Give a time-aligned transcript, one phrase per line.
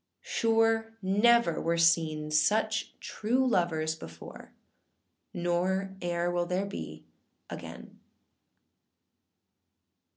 [0.23, 4.51] Sure never were seen such true lovers before,
[5.31, 7.05] Nor eâer will there be
[7.51, 7.99] again.